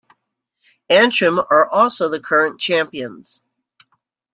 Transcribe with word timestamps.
Antrim 0.89 1.37
are 1.37 1.69
also 1.69 2.09
the 2.09 2.19
current 2.19 2.59
champions. 2.59 3.43